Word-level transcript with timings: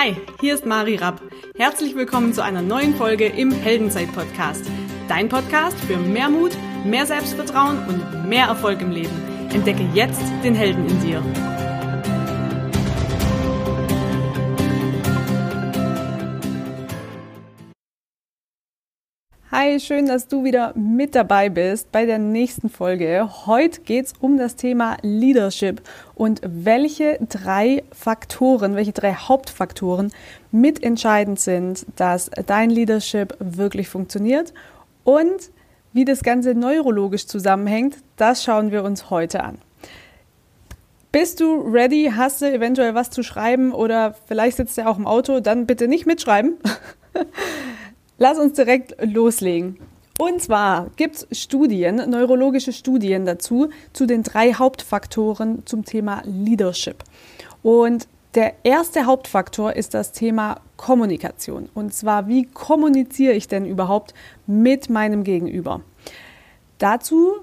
Hi, 0.00 0.14
hier 0.40 0.54
ist 0.54 0.64
Mari 0.64 0.94
Rapp. 0.94 1.20
Herzlich 1.56 1.96
willkommen 1.96 2.32
zu 2.32 2.40
einer 2.40 2.62
neuen 2.62 2.94
Folge 2.94 3.26
im 3.26 3.50
Heldenzeit-Podcast. 3.50 4.64
Dein 5.08 5.28
Podcast 5.28 5.76
für 5.80 5.96
mehr 5.96 6.28
Mut, 6.28 6.52
mehr 6.84 7.04
Selbstvertrauen 7.04 7.84
und 7.88 8.28
mehr 8.28 8.46
Erfolg 8.46 8.80
im 8.80 8.92
Leben. 8.92 9.48
Entdecke 9.52 9.84
jetzt 9.94 10.22
den 10.44 10.54
Helden 10.54 10.86
in 10.86 11.00
dir. 11.00 11.57
Hi, 19.50 19.80
schön, 19.80 20.04
dass 20.04 20.28
du 20.28 20.44
wieder 20.44 20.74
mit 20.76 21.14
dabei 21.14 21.48
bist 21.48 21.90
bei 21.90 22.04
der 22.04 22.18
nächsten 22.18 22.68
Folge. 22.68 23.46
Heute 23.46 23.80
geht 23.80 24.04
es 24.04 24.12
um 24.20 24.36
das 24.36 24.56
Thema 24.56 24.98
Leadership 25.00 25.80
und 26.14 26.42
welche 26.44 27.18
drei 27.26 27.82
Faktoren, 27.90 28.76
welche 28.76 28.92
drei 28.92 29.14
Hauptfaktoren 29.14 30.12
mitentscheidend 30.52 31.40
sind, 31.40 31.86
dass 31.96 32.30
dein 32.44 32.68
Leadership 32.68 33.36
wirklich 33.38 33.88
funktioniert 33.88 34.52
und 35.04 35.50
wie 35.94 36.04
das 36.04 36.22
Ganze 36.22 36.54
neurologisch 36.54 37.26
zusammenhängt, 37.26 37.96
das 38.16 38.44
schauen 38.44 38.70
wir 38.70 38.84
uns 38.84 39.08
heute 39.08 39.42
an. 39.44 39.56
Bist 41.10 41.40
du 41.40 41.62
ready? 41.62 42.12
Hast 42.14 42.42
du 42.42 42.52
eventuell 42.52 42.94
was 42.94 43.08
zu 43.08 43.22
schreiben 43.22 43.72
oder 43.72 44.14
vielleicht 44.26 44.58
sitzt 44.58 44.76
du 44.76 44.86
auch 44.86 44.98
im 44.98 45.06
Auto? 45.06 45.40
Dann 45.40 45.64
bitte 45.64 45.88
nicht 45.88 46.04
mitschreiben. 46.04 46.58
Lass 48.18 48.38
uns 48.38 48.54
direkt 48.54 48.96
loslegen. 49.00 49.78
Und 50.18 50.42
zwar 50.42 50.90
gibt 50.96 51.26
es 51.30 51.40
Studien, 51.40 52.10
neurologische 52.10 52.72
Studien 52.72 53.24
dazu, 53.24 53.68
zu 53.92 54.06
den 54.06 54.24
drei 54.24 54.52
Hauptfaktoren 54.52 55.64
zum 55.64 55.84
Thema 55.84 56.22
Leadership. 56.24 57.04
Und 57.62 58.08
der 58.34 58.54
erste 58.64 59.06
Hauptfaktor 59.06 59.74
ist 59.76 59.94
das 59.94 60.10
Thema 60.10 60.60
Kommunikation. 60.76 61.68
Und 61.72 61.94
zwar, 61.94 62.26
wie 62.26 62.44
kommuniziere 62.44 63.34
ich 63.34 63.46
denn 63.46 63.64
überhaupt 63.64 64.12
mit 64.48 64.90
meinem 64.90 65.22
Gegenüber? 65.22 65.82
Dazu 66.78 67.36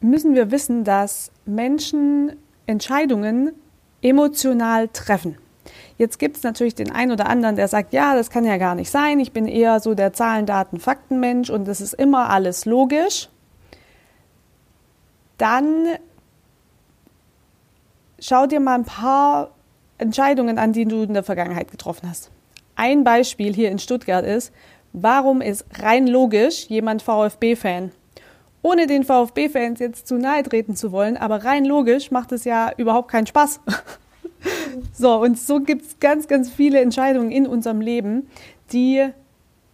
müssen 0.00 0.34
wir 0.34 0.50
wissen, 0.50 0.84
dass 0.84 1.30
Menschen 1.44 2.32
Entscheidungen 2.66 3.52
emotional 4.00 4.88
treffen. 4.88 5.36
Jetzt 5.98 6.20
gibt 6.20 6.36
es 6.36 6.44
natürlich 6.44 6.76
den 6.76 6.92
einen 6.92 7.10
oder 7.10 7.26
anderen, 7.26 7.56
der 7.56 7.66
sagt, 7.66 7.92
ja, 7.92 8.14
das 8.14 8.30
kann 8.30 8.44
ja 8.44 8.56
gar 8.56 8.76
nicht 8.76 8.88
sein. 8.88 9.18
Ich 9.18 9.32
bin 9.32 9.46
eher 9.46 9.80
so 9.80 9.94
der 9.94 10.12
Zahlen, 10.12 10.46
Daten, 10.46 10.78
Fakten 10.78 11.18
Mensch 11.18 11.50
und 11.50 11.66
das 11.66 11.80
ist 11.80 11.92
immer 11.92 12.30
alles 12.30 12.64
logisch. 12.64 13.28
Dann 15.38 15.96
schau 18.20 18.46
dir 18.46 18.60
mal 18.60 18.76
ein 18.76 18.84
paar 18.84 19.50
Entscheidungen 19.98 20.58
an, 20.58 20.72
die 20.72 20.84
du 20.84 21.02
in 21.02 21.14
der 21.14 21.24
Vergangenheit 21.24 21.72
getroffen 21.72 22.08
hast. 22.08 22.30
Ein 22.76 23.02
Beispiel 23.02 23.52
hier 23.52 23.72
in 23.72 23.80
Stuttgart 23.80 24.24
ist, 24.24 24.52
warum 24.92 25.40
ist 25.40 25.66
rein 25.80 26.06
logisch 26.06 26.66
jemand 26.68 27.02
VfB-Fan? 27.02 27.90
Ohne 28.62 28.86
den 28.86 29.02
VfB-Fans 29.02 29.80
jetzt 29.80 30.06
zu 30.06 30.16
nahe 30.16 30.44
treten 30.44 30.76
zu 30.76 30.92
wollen, 30.92 31.16
aber 31.16 31.44
rein 31.44 31.64
logisch 31.64 32.12
macht 32.12 32.30
es 32.30 32.44
ja 32.44 32.70
überhaupt 32.76 33.10
keinen 33.10 33.26
Spaß. 33.26 33.60
So, 34.92 35.20
und 35.20 35.38
so 35.38 35.60
gibt 35.60 35.82
es 35.82 36.00
ganz, 36.00 36.28
ganz 36.28 36.50
viele 36.50 36.80
Entscheidungen 36.80 37.30
in 37.30 37.46
unserem 37.46 37.80
Leben, 37.80 38.28
die 38.72 39.08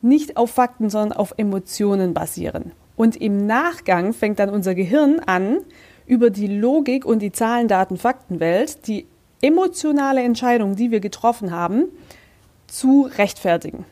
nicht 0.02 0.36
auf 0.36 0.50
Fakten, 0.50 0.90
sondern 0.90 1.16
auf 1.16 1.34
Emotionen 1.36 2.14
basieren. 2.14 2.72
Und 2.96 3.16
im 3.16 3.46
Nachgang 3.46 4.12
fängt 4.12 4.38
dann 4.38 4.50
unser 4.50 4.74
Gehirn 4.74 5.20
an, 5.20 5.58
über 6.06 6.30
die 6.30 6.46
Logik 6.46 7.04
und 7.04 7.20
die 7.20 7.32
Zahlen, 7.32 7.68
Daten, 7.68 7.96
Faktenwelt 7.96 8.86
die 8.86 9.06
emotionale 9.40 10.22
Entscheidung, 10.22 10.76
die 10.76 10.90
wir 10.90 11.00
getroffen 11.00 11.50
haben, 11.50 11.84
zu 12.66 13.08
rechtfertigen. 13.16 13.84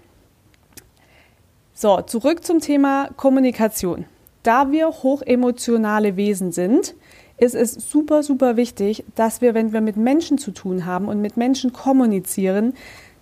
So, 1.75 2.01
zurück 2.03 2.45
zum 2.45 2.61
Thema 2.61 3.09
Kommunikation. 3.17 4.05
Da 4.43 4.71
wir 4.71 4.89
hochemotionale 4.89 6.17
Wesen 6.17 6.53
sind, 6.53 6.95
ist 7.39 7.55
es 7.55 7.73
super, 7.73 8.23
super 8.23 8.57
wichtig, 8.57 9.05
dass 9.15 9.41
wir, 9.41 9.55
wenn 9.55 9.73
wir 9.73 9.81
mit 9.81 9.97
Menschen 9.97 10.39
zu 10.39 10.51
tun 10.51 10.87
haben 10.87 11.09
und 11.09 11.21
mit 11.21 11.37
Menschen 11.37 11.73
kommunizieren, 11.73 12.75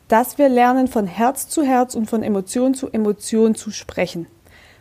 dass 0.09 0.39
wir 0.39 0.49
lernen, 0.49 0.89
von 0.89 1.07
Herz 1.07 1.49
zu 1.49 1.63
Herz 1.63 1.95
und 1.95 2.11
von 2.11 2.23
Emotion 2.23 2.75
zu 2.75 2.89
Emotion 2.91 3.55
zu 3.55 3.71
sprechen. 3.71 4.27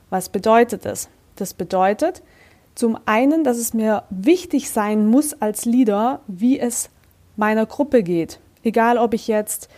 Was 0.10 0.30
bedeutet 0.30 0.86
das? 0.86 1.10
Das 1.36 1.54
bedeutet 1.54 2.24
zum 2.76 2.98
einen, 3.06 3.44
dass 3.44 3.58
es 3.58 3.74
mir 3.74 4.04
wichtig 4.10 4.70
sein 4.72 5.06
muss 5.06 5.40
als 5.42 5.66
Leader, 5.66 6.22
wie 6.28 6.60
es 6.60 6.90
meiner 7.36 7.66
Gruppe 7.66 8.04
geht. 8.04 8.40
Egal, 8.64 8.98
ob 8.98 9.14
ich 9.14 9.28
jetzt 9.28 9.70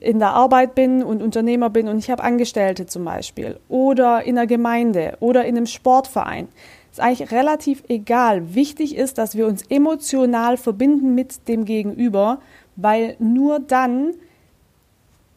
in 0.00 0.18
der 0.18 0.30
Arbeit 0.30 0.74
bin 0.74 1.02
und 1.02 1.22
Unternehmer 1.22 1.70
bin 1.70 1.88
und 1.88 1.98
ich 1.98 2.10
habe 2.10 2.22
Angestellte 2.22 2.86
zum 2.86 3.04
Beispiel 3.04 3.58
oder 3.68 4.24
in 4.24 4.34
der 4.34 4.46
Gemeinde 4.46 5.16
oder 5.20 5.44
in 5.44 5.56
einem 5.56 5.66
Sportverein 5.66 6.48
ist 6.94 7.00
eigentlich 7.00 7.32
relativ 7.32 7.82
egal. 7.88 8.54
Wichtig 8.54 8.94
ist, 8.94 9.18
dass 9.18 9.34
wir 9.34 9.48
uns 9.48 9.62
emotional 9.68 10.56
verbinden 10.56 11.16
mit 11.16 11.48
dem 11.48 11.64
Gegenüber, 11.64 12.38
weil 12.76 13.16
nur 13.18 13.58
dann 13.58 14.14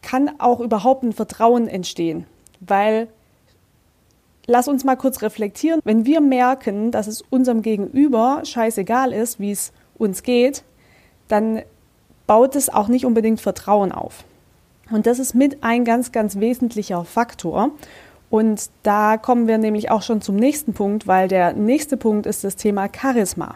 kann 0.00 0.30
auch 0.38 0.60
überhaupt 0.60 1.02
ein 1.02 1.12
Vertrauen 1.12 1.66
entstehen. 1.66 2.26
Weil, 2.60 3.08
lass 4.46 4.68
uns 4.68 4.84
mal 4.84 4.94
kurz 4.94 5.20
reflektieren, 5.20 5.80
wenn 5.82 6.06
wir 6.06 6.20
merken, 6.20 6.92
dass 6.92 7.08
es 7.08 7.24
unserem 7.28 7.62
Gegenüber 7.62 8.42
scheißegal 8.44 9.12
ist, 9.12 9.40
wie 9.40 9.50
es 9.50 9.72
uns 9.98 10.22
geht, 10.22 10.62
dann 11.26 11.62
baut 12.28 12.54
es 12.54 12.68
auch 12.68 12.86
nicht 12.86 13.04
unbedingt 13.04 13.40
Vertrauen 13.40 13.90
auf. 13.90 14.22
Und 14.92 15.06
das 15.06 15.18
ist 15.18 15.34
mit 15.34 15.64
ein 15.64 15.84
ganz, 15.84 16.12
ganz 16.12 16.38
wesentlicher 16.38 17.04
Faktor. 17.04 17.72
Und 18.30 18.70
da 18.82 19.16
kommen 19.16 19.48
wir 19.48 19.58
nämlich 19.58 19.90
auch 19.90 20.02
schon 20.02 20.20
zum 20.20 20.36
nächsten 20.36 20.74
Punkt, 20.74 21.06
weil 21.06 21.28
der 21.28 21.54
nächste 21.54 21.96
Punkt 21.96 22.26
ist 22.26 22.44
das 22.44 22.56
Thema 22.56 22.88
Charisma. 22.94 23.54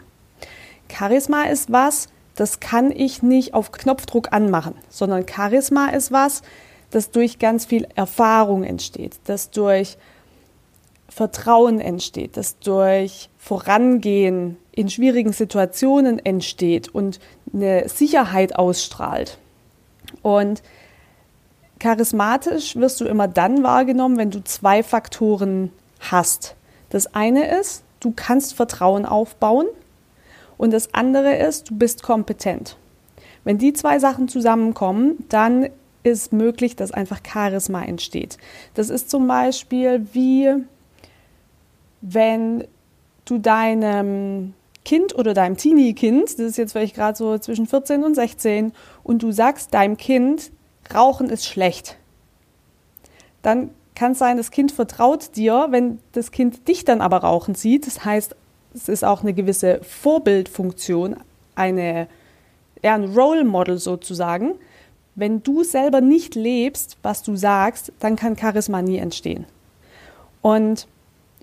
Charisma 0.91 1.43
ist 1.43 1.71
was, 1.71 2.07
das 2.35 2.59
kann 2.59 2.91
ich 2.91 3.21
nicht 3.21 3.53
auf 3.53 3.71
Knopfdruck 3.71 4.33
anmachen, 4.33 4.75
sondern 4.89 5.25
Charisma 5.27 5.87
ist 5.89 6.11
was, 6.11 6.41
das 6.89 7.11
durch 7.11 7.39
ganz 7.39 7.65
viel 7.65 7.87
Erfahrung 7.95 8.63
entsteht, 8.63 9.19
das 9.25 9.49
durch 9.51 9.97
Vertrauen 11.09 11.79
entsteht, 11.79 12.37
das 12.37 12.57
durch 12.59 13.29
Vorangehen 13.37 14.57
in 14.71 14.89
schwierigen 14.89 15.33
Situationen 15.33 16.23
entsteht 16.23 16.89
und 16.89 17.19
eine 17.53 17.87
Sicherheit 17.87 18.55
ausstrahlt. 18.55 19.37
Und 20.23 20.63
Charismatisch 21.83 22.77
wirst 22.77 23.01
du 23.01 23.05
immer 23.05 23.27
dann 23.27 23.61
wahrgenommen, 23.61 24.15
wenn 24.15 24.31
du 24.31 24.41
zwei 24.41 24.83
Faktoren 24.83 25.69
hast. 25.99 26.55
Das 26.89 27.13
eine 27.13 27.59
ist, 27.59 27.83
du 27.99 28.13
kannst 28.15 28.53
Vertrauen 28.53 29.05
aufbauen 29.05 29.65
und 30.57 30.71
das 30.71 30.93
andere 30.93 31.35
ist, 31.35 31.69
du 31.69 31.75
bist 31.75 32.01
kompetent. 32.01 32.77
Wenn 33.43 33.57
die 33.57 33.73
zwei 33.73 33.99
Sachen 33.99 34.29
zusammenkommen, 34.29 35.25
dann 35.27 35.67
ist 36.03 36.31
möglich, 36.31 36.77
dass 36.77 36.93
einfach 36.93 37.19
Charisma 37.21 37.83
entsteht. 37.83 38.37
Das 38.75 38.89
ist 38.89 39.09
zum 39.09 39.27
Beispiel 39.27 40.07
wie 40.13 40.53
wenn 41.99 42.65
du 43.25 43.39
deinem 43.39 44.53
Kind 44.85 45.13
oder 45.15 45.33
deinem 45.33 45.57
Teenie-Kind, 45.57 46.29
das 46.29 46.39
ist 46.39 46.57
jetzt 46.57 46.71
vielleicht 46.71 46.95
gerade 46.95 47.17
so 47.17 47.37
zwischen 47.39 47.67
14 47.67 48.05
und 48.05 48.15
16, 48.15 48.71
und 49.03 49.21
du 49.21 49.33
sagst 49.33 49.73
deinem 49.73 49.97
Kind, 49.97 50.49
Rauchen 50.93 51.29
ist 51.29 51.45
schlecht. 51.45 51.97
Dann 53.41 53.71
kann 53.95 54.13
es 54.13 54.19
sein, 54.19 54.37
das 54.37 54.51
Kind 54.51 54.71
vertraut 54.71 55.35
dir, 55.35 55.67
wenn 55.69 55.99
das 56.13 56.31
Kind 56.31 56.67
dich 56.67 56.85
dann 56.85 57.01
aber 57.01 57.17
rauchen 57.17 57.55
sieht. 57.55 57.85
Das 57.85 58.03
heißt, 58.03 58.35
es 58.73 58.89
ist 58.89 59.03
auch 59.03 59.21
eine 59.21 59.33
gewisse 59.33 59.81
Vorbildfunktion, 59.83 61.17
eine, 61.55 62.07
eher 62.81 62.93
ein 62.95 63.15
Role 63.15 63.45
Model 63.45 63.77
sozusagen. 63.77 64.55
Wenn 65.15 65.43
du 65.43 65.63
selber 65.63 66.01
nicht 66.01 66.33
lebst, 66.33 66.97
was 67.03 67.21
du 67.21 67.35
sagst, 67.35 67.91
dann 67.99 68.15
kann 68.15 68.37
Charisma 68.37 68.81
nie 68.81 68.97
entstehen. 68.97 69.45
Und 70.41 70.87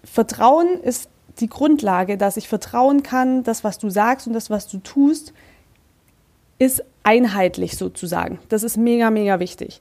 Vertrauen 0.02 0.80
ist 0.82 1.08
die 1.38 1.48
Grundlage, 1.48 2.16
dass 2.16 2.36
ich 2.36 2.48
vertrauen 2.48 3.02
kann, 3.02 3.44
das, 3.44 3.62
was 3.62 3.78
du 3.78 3.90
sagst 3.90 4.26
und 4.26 4.32
das, 4.32 4.50
was 4.50 4.66
du 4.66 4.78
tust, 4.78 5.32
ist 6.60 6.84
einheitlich 7.02 7.76
sozusagen. 7.76 8.38
Das 8.50 8.62
ist 8.62 8.76
mega, 8.76 9.10
mega 9.10 9.40
wichtig. 9.40 9.80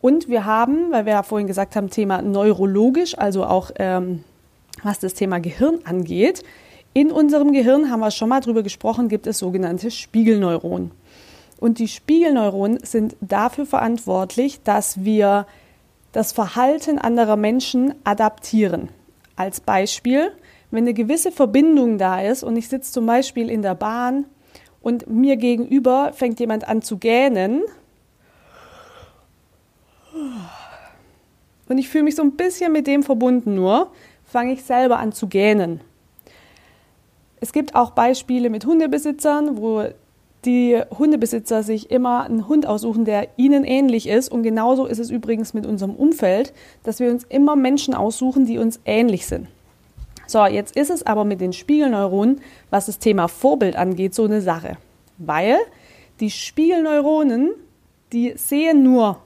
Und 0.00 0.28
wir 0.28 0.44
haben, 0.44 0.90
weil 0.90 1.04
wir 1.06 1.12
ja 1.12 1.22
vorhin 1.22 1.46
gesagt 1.46 1.76
haben, 1.76 1.90
Thema 1.90 2.22
neurologisch, 2.22 3.16
also 3.16 3.44
auch 3.44 3.70
ähm, 3.76 4.24
was 4.82 4.98
das 4.98 5.14
Thema 5.14 5.38
Gehirn 5.38 5.80
angeht, 5.84 6.42
in 6.94 7.12
unserem 7.12 7.52
Gehirn, 7.52 7.90
haben 7.90 8.00
wir 8.00 8.10
schon 8.10 8.30
mal 8.30 8.40
drüber 8.40 8.62
gesprochen, 8.62 9.08
gibt 9.08 9.26
es 9.26 9.38
sogenannte 9.38 9.90
Spiegelneuronen. 9.90 10.90
Und 11.58 11.78
die 11.78 11.88
Spiegelneuronen 11.88 12.80
sind 12.82 13.16
dafür 13.20 13.66
verantwortlich, 13.66 14.62
dass 14.62 15.04
wir 15.04 15.46
das 16.12 16.32
Verhalten 16.32 16.98
anderer 16.98 17.36
Menschen 17.36 17.94
adaptieren. 18.04 18.88
Als 19.36 19.60
Beispiel, 19.60 20.30
wenn 20.70 20.84
eine 20.84 20.94
gewisse 20.94 21.30
Verbindung 21.30 21.98
da 21.98 22.22
ist 22.22 22.42
und 22.42 22.56
ich 22.56 22.68
sitze 22.68 22.92
zum 22.92 23.04
Beispiel 23.04 23.50
in 23.50 23.60
der 23.60 23.74
Bahn 23.74 24.24
und 24.86 25.08
mir 25.08 25.36
gegenüber 25.36 26.12
fängt 26.12 26.38
jemand 26.38 26.68
an 26.68 26.80
zu 26.80 26.98
gähnen, 26.98 27.64
und 31.68 31.78
ich 31.78 31.88
fühle 31.88 32.04
mich 32.04 32.14
so 32.14 32.22
ein 32.22 32.36
bisschen 32.36 32.72
mit 32.72 32.86
dem 32.86 33.02
verbunden 33.02 33.56
nur, 33.56 33.90
fange 34.24 34.52
ich 34.52 34.62
selber 34.62 35.00
an 35.00 35.10
zu 35.10 35.26
gähnen. 35.26 35.80
Es 37.40 37.52
gibt 37.52 37.74
auch 37.74 37.90
Beispiele 37.90 38.48
mit 38.48 38.64
Hundebesitzern, 38.64 39.56
wo 39.56 39.86
die 40.44 40.80
Hundebesitzer 40.96 41.64
sich 41.64 41.90
immer 41.90 42.22
einen 42.22 42.46
Hund 42.46 42.64
aussuchen, 42.64 43.04
der 43.04 43.26
ihnen 43.36 43.64
ähnlich 43.64 44.08
ist. 44.08 44.30
Und 44.30 44.44
genauso 44.44 44.86
ist 44.86 45.00
es 45.00 45.10
übrigens 45.10 45.52
mit 45.52 45.66
unserem 45.66 45.96
Umfeld, 45.96 46.52
dass 46.84 47.00
wir 47.00 47.10
uns 47.10 47.24
immer 47.24 47.56
Menschen 47.56 47.92
aussuchen, 47.92 48.46
die 48.46 48.58
uns 48.58 48.78
ähnlich 48.84 49.26
sind. 49.26 49.48
So, 50.26 50.44
jetzt 50.46 50.76
ist 50.76 50.90
es 50.90 51.04
aber 51.04 51.24
mit 51.24 51.40
den 51.40 51.52
Spiegelneuronen, 51.52 52.40
was 52.70 52.86
das 52.86 52.98
Thema 52.98 53.28
Vorbild 53.28 53.76
angeht, 53.76 54.14
so 54.14 54.24
eine 54.24 54.40
Sache. 54.40 54.76
Weil 55.18 55.58
die 56.20 56.30
Spiegelneuronen, 56.30 57.52
die 58.12 58.34
sehen 58.36 58.82
nur, 58.82 59.22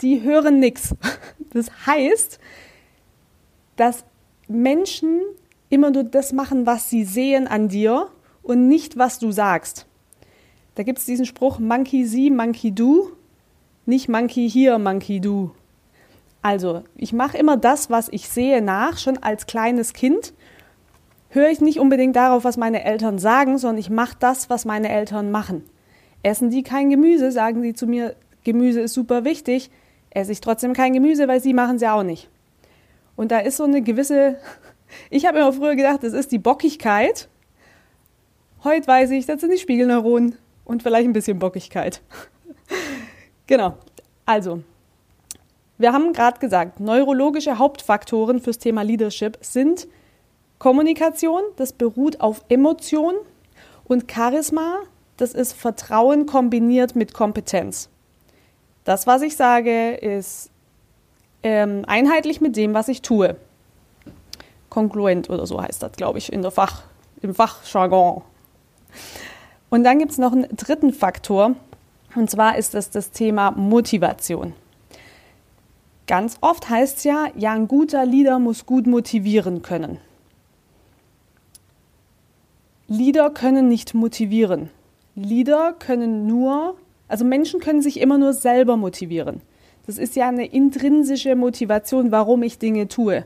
die 0.00 0.22
hören 0.22 0.58
nichts. 0.58 0.94
Das 1.54 1.66
heißt, 1.84 2.38
dass 3.76 4.06
Menschen 4.48 5.20
immer 5.68 5.90
nur 5.90 6.04
das 6.04 6.32
machen, 6.32 6.64
was 6.64 6.88
sie 6.88 7.04
sehen 7.04 7.46
an 7.46 7.68
dir 7.68 8.08
und 8.42 8.68
nicht, 8.68 8.96
was 8.96 9.18
du 9.18 9.32
sagst. 9.32 9.86
Da 10.74 10.82
gibt 10.82 10.98
es 10.98 11.04
diesen 11.04 11.26
Spruch, 11.26 11.58
Monkey 11.58 12.06
see, 12.06 12.30
Monkey 12.30 12.72
do, 12.72 13.10
nicht 13.84 14.08
Monkey 14.08 14.48
here, 14.48 14.78
Monkey 14.78 15.20
do. 15.20 15.50
Also, 16.42 16.82
ich 16.96 17.12
mache 17.12 17.38
immer 17.38 17.56
das, 17.56 17.88
was 17.88 18.08
ich 18.08 18.28
sehe, 18.28 18.60
nach. 18.60 18.98
Schon 18.98 19.18
als 19.18 19.46
kleines 19.46 19.92
Kind 19.92 20.34
höre 21.28 21.48
ich 21.48 21.60
nicht 21.60 21.78
unbedingt 21.78 22.16
darauf, 22.16 22.44
was 22.44 22.56
meine 22.56 22.84
Eltern 22.84 23.18
sagen, 23.18 23.58
sondern 23.58 23.78
ich 23.78 23.90
mache 23.90 24.16
das, 24.18 24.50
was 24.50 24.64
meine 24.64 24.90
Eltern 24.90 25.30
machen. 25.30 25.64
Essen 26.22 26.50
die 26.50 26.62
kein 26.62 26.90
Gemüse, 26.90 27.32
sagen 27.32 27.62
sie 27.62 27.74
zu 27.74 27.86
mir, 27.86 28.16
Gemüse 28.44 28.80
ist 28.80 28.94
super 28.94 29.24
wichtig, 29.24 29.70
esse 30.10 30.32
ich 30.32 30.40
trotzdem 30.40 30.72
kein 30.72 30.92
Gemüse, 30.92 31.28
weil 31.28 31.40
sie 31.40 31.54
machen 31.54 31.76
es 31.76 31.82
ja 31.82 31.94
auch 31.94 32.02
nicht. 32.02 32.28
Und 33.16 33.30
da 33.30 33.38
ist 33.38 33.56
so 33.56 33.64
eine 33.64 33.82
gewisse, 33.82 34.36
ich 35.10 35.26
habe 35.26 35.38
immer 35.38 35.52
früher 35.52 35.76
gedacht, 35.76 36.02
das 36.02 36.12
ist 36.12 36.32
die 36.32 36.38
Bockigkeit. 36.38 37.28
Heute 38.64 38.86
weiß 38.86 39.10
ich, 39.12 39.26
das 39.26 39.40
sind 39.40 39.52
die 39.52 39.58
Spiegelneuronen 39.58 40.36
und 40.64 40.82
vielleicht 40.82 41.06
ein 41.06 41.12
bisschen 41.12 41.38
Bockigkeit. 41.38 42.02
genau. 43.46 43.78
Also, 44.26 44.62
wir 45.82 45.92
haben 45.92 46.12
gerade 46.12 46.38
gesagt, 46.38 46.80
neurologische 46.80 47.58
Hauptfaktoren 47.58 48.40
fürs 48.40 48.58
Thema 48.58 48.82
Leadership 48.82 49.36
sind 49.40 49.88
Kommunikation, 50.58 51.42
das 51.56 51.72
beruht 51.72 52.20
auf 52.20 52.44
Emotion 52.48 53.14
und 53.84 54.10
Charisma, 54.10 54.76
das 55.16 55.34
ist 55.34 55.52
Vertrauen 55.52 56.26
kombiniert 56.26 56.94
mit 56.94 57.12
Kompetenz. 57.12 57.88
Das, 58.84 59.06
was 59.06 59.22
ich 59.22 59.36
sage, 59.36 59.94
ist 59.94 60.50
ähm, 61.42 61.84
einheitlich 61.86 62.40
mit 62.40 62.56
dem, 62.56 62.74
was 62.74 62.88
ich 62.88 63.02
tue. 63.02 63.36
Kongruent 64.70 65.30
oder 65.30 65.46
so 65.46 65.60
heißt 65.60 65.82
das, 65.82 65.92
glaube 65.92 66.18
ich, 66.18 66.32
in 66.32 66.42
der 66.42 66.52
Fach, 66.52 66.82
im 67.20 67.34
Fachjargon. 67.34 68.22
Und 69.68 69.84
dann 69.84 69.98
gibt 69.98 70.12
es 70.12 70.18
noch 70.18 70.32
einen 70.32 70.48
dritten 70.56 70.92
Faktor, 70.92 71.56
und 72.14 72.30
zwar 72.30 72.56
ist 72.56 72.74
das 72.74 72.90
das 72.90 73.10
Thema 73.10 73.50
Motivation. 73.50 74.54
Ganz 76.12 76.36
oft 76.42 76.68
heißt 76.68 76.98
es 76.98 77.04
ja, 77.04 77.28
ja, 77.38 77.52
ein 77.52 77.68
guter 77.68 78.04
Leader 78.04 78.38
muss 78.38 78.66
gut 78.66 78.86
motivieren 78.86 79.62
können. 79.62 79.96
Leader 82.86 83.30
können 83.30 83.68
nicht 83.68 83.94
motivieren. 83.94 84.68
Leader 85.14 85.72
können 85.72 86.26
nur, 86.26 86.76
also 87.08 87.24
Menschen 87.24 87.60
können 87.60 87.80
sich 87.80 87.98
immer 87.98 88.18
nur 88.18 88.34
selber 88.34 88.76
motivieren. 88.76 89.40
Das 89.86 89.96
ist 89.96 90.14
ja 90.14 90.28
eine 90.28 90.44
intrinsische 90.44 91.34
Motivation, 91.34 92.10
warum 92.12 92.42
ich 92.42 92.58
Dinge 92.58 92.88
tue. 92.88 93.24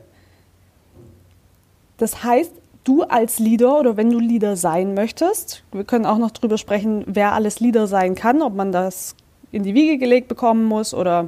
Das 1.97 2.23
heißt, 2.23 2.53
du 2.85 3.03
als 3.03 3.37
Leader 3.37 3.81
oder 3.81 3.97
wenn 3.97 4.11
du 4.11 4.19
Leader 4.19 4.55
sein 4.55 4.93
möchtest, 4.93 5.65
wir 5.73 5.83
können 5.83 6.05
auch 6.05 6.19
noch 6.19 6.31
darüber 6.31 6.57
sprechen, 6.57 7.03
wer 7.05 7.33
alles 7.33 7.59
Leader 7.59 7.85
sein 7.85 8.15
kann, 8.15 8.41
ob 8.41 8.55
man 8.55 8.71
das 8.71 9.13
in 9.51 9.63
die 9.63 9.73
Wiege 9.73 9.97
gelegt 9.97 10.29
bekommen 10.29 10.63
muss 10.63 10.93
oder 10.93 11.27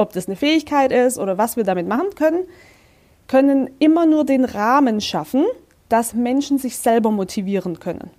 ob 0.00 0.12
das 0.12 0.26
eine 0.26 0.36
Fähigkeit 0.36 0.92
ist 0.92 1.18
oder 1.18 1.38
was 1.38 1.56
wir 1.56 1.64
damit 1.64 1.86
machen 1.86 2.14
können, 2.14 2.44
können 3.28 3.70
immer 3.78 4.06
nur 4.06 4.24
den 4.24 4.44
Rahmen 4.44 5.00
schaffen, 5.00 5.44
dass 5.88 6.14
Menschen 6.14 6.58
sich 6.58 6.76
selber 6.76 7.10
motivieren 7.10 7.78
können. 7.78 8.10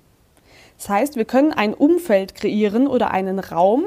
Das 0.77 0.89
heißt, 0.89 1.15
wir 1.15 1.25
können 1.25 1.51
ein 1.51 1.73
Umfeld 1.73 2.35
kreieren 2.35 2.87
oder 2.87 3.11
einen 3.11 3.39
Raum, 3.39 3.85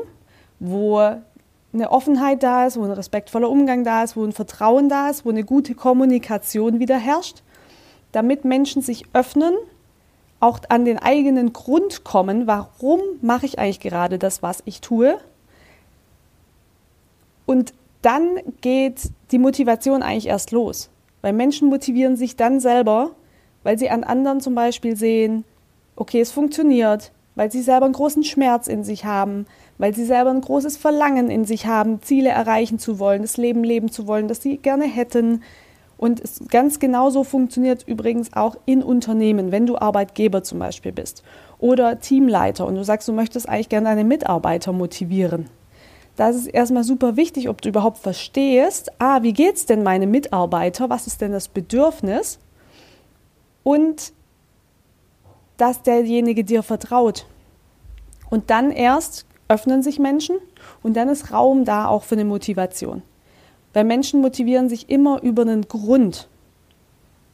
wo 0.60 0.98
eine 0.98 1.90
Offenheit 1.90 2.42
da 2.42 2.66
ist, 2.66 2.76
wo 2.76 2.84
ein 2.84 2.92
respektvoller 2.92 3.48
Umgang 3.48 3.84
da 3.84 4.04
ist, 4.04 4.16
wo 4.16 4.24
ein 4.24 4.32
Vertrauen 4.32 4.88
da 4.88 5.10
ist, 5.10 5.24
wo 5.24 5.30
eine 5.30 5.44
gute 5.44 5.74
Kommunikation 5.74 6.78
wieder 6.78 6.98
herrscht 6.98 7.42
damit 8.14 8.44
Menschen 8.44 8.80
sich 8.80 9.04
öffnen, 9.12 9.54
auch 10.38 10.60
an 10.68 10.84
den 10.84 10.98
eigenen 10.98 11.52
Grund 11.52 12.04
kommen, 12.04 12.46
warum 12.46 13.00
mache 13.22 13.46
ich 13.46 13.58
eigentlich 13.58 13.80
gerade 13.80 14.18
das, 14.18 14.42
was 14.42 14.62
ich 14.66 14.80
tue. 14.80 15.18
Und 17.44 17.74
dann 18.04 18.38
geht 18.60 19.10
die 19.30 19.38
Motivation 19.38 20.02
eigentlich 20.02 20.28
erst 20.28 20.52
los. 20.52 20.90
Weil 21.22 21.32
Menschen 21.32 21.68
motivieren 21.68 22.16
sich 22.16 22.36
dann 22.36 22.60
selber, 22.60 23.12
weil 23.62 23.78
sie 23.78 23.90
an 23.90 24.04
anderen 24.04 24.40
zum 24.40 24.54
Beispiel 24.54 24.96
sehen, 24.96 25.44
okay, 25.96 26.20
es 26.20 26.30
funktioniert, 26.30 27.12
weil 27.34 27.50
sie 27.50 27.62
selber 27.62 27.86
einen 27.86 27.94
großen 27.94 28.24
Schmerz 28.24 28.68
in 28.68 28.84
sich 28.84 29.04
haben, 29.04 29.46
weil 29.78 29.94
sie 29.94 30.04
selber 30.04 30.30
ein 30.30 30.40
großes 30.40 30.76
Verlangen 30.76 31.30
in 31.30 31.44
sich 31.44 31.66
haben, 31.66 32.02
Ziele 32.02 32.30
erreichen 32.30 32.78
zu 32.78 32.98
wollen, 32.98 33.22
das 33.22 33.36
Leben 33.36 33.64
leben 33.64 33.90
zu 33.90 34.06
wollen, 34.06 34.28
das 34.28 34.42
sie 34.42 34.58
gerne 34.58 34.84
hätten, 34.84 35.40
und 35.96 36.20
es 36.20 36.40
ganz 36.48 36.80
genauso 36.80 37.24
funktioniert 37.24 37.84
übrigens 37.86 38.32
auch 38.32 38.56
in 38.66 38.82
Unternehmen, 38.82 39.52
wenn 39.52 39.66
du 39.66 39.78
Arbeitgeber 39.78 40.42
zum 40.42 40.58
Beispiel 40.58 40.92
bist 40.92 41.22
oder 41.58 42.00
Teamleiter 42.00 42.66
und 42.66 42.74
du 42.74 42.84
sagst, 42.84 43.08
du 43.08 43.12
möchtest 43.12 43.48
eigentlich 43.48 43.68
gerne 43.68 43.88
deine 43.88 44.04
Mitarbeiter 44.04 44.72
motivieren. 44.72 45.48
Da 46.16 46.28
ist 46.28 46.36
es 46.36 46.46
erstmal 46.46 46.84
super 46.84 47.16
wichtig, 47.16 47.48
ob 47.48 47.60
du 47.60 47.70
überhaupt 47.70 47.98
verstehst, 47.98 48.92
ah, 48.98 49.22
wie 49.22 49.34
es 49.48 49.66
denn 49.66 49.82
meinem 49.82 50.10
Mitarbeiter, 50.10 50.88
was 50.90 51.06
ist 51.06 51.20
denn 51.20 51.32
das 51.32 51.48
Bedürfnis 51.48 52.38
und 53.64 54.12
dass 55.56 55.82
derjenige 55.82 56.44
dir 56.44 56.62
vertraut. 56.62 57.26
Und 58.30 58.50
dann 58.50 58.70
erst 58.70 59.26
öffnen 59.48 59.82
sich 59.82 59.98
Menschen 59.98 60.36
und 60.82 60.94
dann 60.94 61.08
ist 61.08 61.32
Raum 61.32 61.64
da 61.64 61.86
auch 61.86 62.04
für 62.04 62.14
eine 62.14 62.24
Motivation. 62.24 63.02
Weil 63.72 63.84
Menschen 63.84 64.20
motivieren 64.20 64.68
sich 64.68 64.88
immer 64.88 65.20
über 65.22 65.42
einen 65.42 65.66
Grund. 65.66 66.28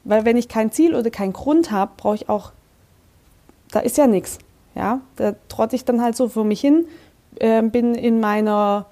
Weil 0.05 0.25
wenn 0.25 0.37
ich 0.37 0.49
kein 0.49 0.73
Ziel 0.73 0.95
oder 0.95 1.11
keinen 1.11 1.35
Grund 1.35 1.71
habe, 1.71 1.93
brauche 1.97 2.15
ich 2.15 2.29
auch, 2.29 2.53
da 3.73 3.81
ist 3.81 3.99
ja 3.99 4.07
nichts. 4.07 4.39
Ja, 4.75 5.01
da 5.17 5.35
trotte 5.49 5.77
ich 5.77 5.85
dann 5.85 6.01
halt 6.01 6.17
so 6.17 6.29
vor 6.29 6.45
mich 6.45 6.61
hin, 6.61 6.87
äh, 7.39 7.63
bin 7.63 7.95
in 7.95 8.21
meiner, 8.21 8.87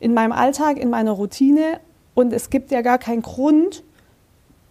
in 0.00 0.14
meinem 0.14 0.32
Alltag, 0.32 0.76
in 0.76 0.90
meiner 0.90 1.12
Routine 1.12 1.80
und 2.14 2.32
es 2.32 2.50
gibt 2.50 2.70
ja 2.70 2.82
gar 2.82 2.98
keinen 2.98 3.22
Grund, 3.22 3.82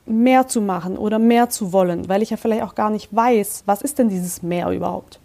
mehr 0.07 0.47
zu 0.47 0.61
machen 0.61 0.97
oder 0.97 1.19
mehr 1.19 1.49
zu 1.49 1.73
wollen, 1.73 2.07
weil 2.07 2.21
ich 2.21 2.29
ja 2.29 2.37
vielleicht 2.37 2.63
auch 2.63 2.75
gar 2.75 2.89
nicht 2.89 3.13
weiß, 3.13 3.63
was 3.65 3.81
ist 3.81 3.99
denn 3.99 4.09
dieses 4.09 4.41
Mehr 4.41 4.71
überhaupt. 4.71 5.19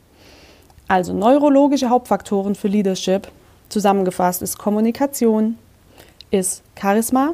Also 0.89 1.13
neurologische 1.13 1.89
Hauptfaktoren 1.89 2.55
für 2.55 2.69
Leadership 2.69 3.29
zusammengefasst 3.69 4.43
ist 4.43 4.59
Kommunikation, 4.59 5.57
ist 6.31 6.63
Charisma 6.79 7.33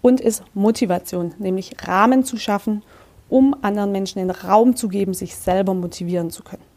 und 0.00 0.20
ist 0.20 0.44
Motivation, 0.54 1.34
nämlich 1.38 1.74
Rahmen 1.86 2.24
zu 2.24 2.36
schaffen, 2.36 2.82
um 3.28 3.56
anderen 3.62 3.92
Menschen 3.92 4.18
den 4.18 4.30
Raum 4.30 4.76
zu 4.76 4.88
geben, 4.88 5.14
sich 5.14 5.36
selber 5.36 5.74
motivieren 5.74 6.30
zu 6.30 6.42
können. 6.42 6.71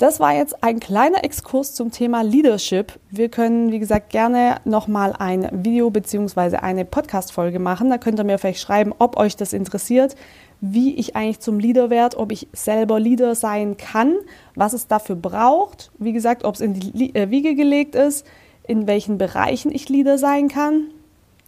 Das 0.00 0.18
war 0.18 0.34
jetzt 0.34 0.64
ein 0.64 0.80
kleiner 0.80 1.24
Exkurs 1.24 1.74
zum 1.74 1.90
Thema 1.90 2.22
Leadership. 2.22 2.98
Wir 3.10 3.28
können, 3.28 3.70
wie 3.70 3.78
gesagt, 3.78 4.08
gerne 4.08 4.56
nochmal 4.64 5.14
ein 5.18 5.46
Video 5.52 5.90
bzw. 5.90 6.56
eine 6.56 6.86
Podcast-Folge 6.86 7.58
machen. 7.58 7.90
Da 7.90 7.98
könnt 7.98 8.18
ihr 8.18 8.24
mir 8.24 8.38
vielleicht 8.38 8.62
schreiben, 8.62 8.94
ob 8.98 9.18
euch 9.18 9.36
das 9.36 9.52
interessiert, 9.52 10.16
wie 10.62 10.94
ich 10.94 11.16
eigentlich 11.16 11.40
zum 11.40 11.58
Leader 11.58 11.90
werde, 11.90 12.16
ob 12.16 12.32
ich 12.32 12.48
selber 12.54 12.98
Leader 12.98 13.34
sein 13.34 13.76
kann, 13.76 14.14
was 14.54 14.72
es 14.72 14.86
dafür 14.86 15.16
braucht. 15.16 15.90
Wie 15.98 16.14
gesagt, 16.14 16.44
ob 16.44 16.54
es 16.54 16.62
in 16.62 16.80
die 16.80 17.14
äh, 17.14 17.28
Wiege 17.28 17.54
gelegt 17.54 17.94
ist, 17.94 18.26
in 18.66 18.86
welchen 18.86 19.18
Bereichen 19.18 19.70
ich 19.70 19.90
Leader 19.90 20.16
sein 20.16 20.48
kann. 20.48 20.84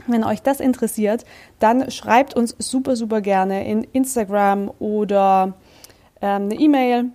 Wenn 0.06 0.25
euch 0.25 0.42
das 0.42 0.61
interessiert, 0.61 1.25
dann 1.59 1.90
schreibt 1.90 2.35
uns 2.35 2.54
super, 2.59 2.97
super 2.97 3.23
gerne 3.23 3.66
in 3.66 3.82
Instagram 3.94 4.71
oder 4.78 5.54
ähm, 6.21 6.42
eine 6.42 6.54
E-Mail. 6.56 7.12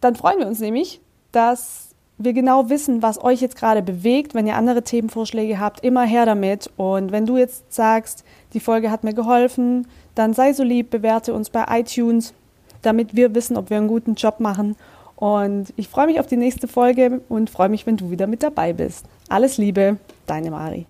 Dann 0.00 0.16
freuen 0.16 0.38
wir 0.38 0.46
uns 0.46 0.60
nämlich, 0.60 1.00
dass 1.32 1.88
wir 2.18 2.32
genau 2.32 2.68
wissen, 2.68 3.02
was 3.02 3.22
euch 3.22 3.40
jetzt 3.40 3.56
gerade 3.56 3.82
bewegt. 3.82 4.34
Wenn 4.34 4.46
ihr 4.46 4.56
andere 4.56 4.82
Themenvorschläge 4.82 5.60
habt, 5.60 5.84
immer 5.84 6.04
her 6.04 6.26
damit. 6.26 6.70
Und 6.76 7.12
wenn 7.12 7.26
du 7.26 7.36
jetzt 7.36 7.72
sagst, 7.72 8.24
die 8.52 8.60
Folge 8.60 8.90
hat 8.90 9.04
mir 9.04 9.14
geholfen, 9.14 9.86
dann 10.14 10.34
sei 10.34 10.52
so 10.52 10.64
lieb, 10.64 10.90
bewerte 10.90 11.32
uns 11.32 11.50
bei 11.50 11.64
iTunes, 11.68 12.34
damit 12.82 13.14
wir 13.14 13.34
wissen, 13.34 13.56
ob 13.56 13.70
wir 13.70 13.76
einen 13.76 13.88
guten 13.88 14.14
Job 14.14 14.40
machen 14.40 14.76
Und 15.18 15.72
ich 15.76 15.88
freue 15.88 16.06
mich 16.06 16.20
auf 16.20 16.28
die 16.28 16.36
nächste 16.36 16.68
Folge 16.68 17.20
und 17.28 17.50
freue 17.50 17.68
mich, 17.68 17.86
wenn 17.86 17.96
du 17.96 18.10
wieder 18.10 18.28
mit 18.28 18.42
dabei 18.44 18.72
bist. 18.72 19.04
Alles 19.28 19.58
Liebe, 19.58 19.96
deine 20.26 20.52
Mari. 20.52 20.86